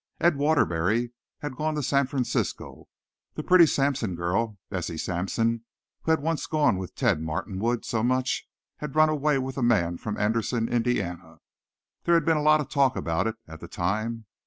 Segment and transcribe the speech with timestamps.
[0.19, 2.87] Ed Waterbury had gone to San Francisco.
[3.35, 5.63] The pretty Sampson girl, Bessie Sampson,
[6.01, 9.99] who had once gone with Ted Martinwood so much, had run away with a man
[9.99, 11.37] from Anderson, Indiana.
[12.05, 14.25] There had been a lot of talk about it at the time.